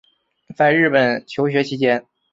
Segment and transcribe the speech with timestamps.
[0.55, 2.03] 在日本求学期间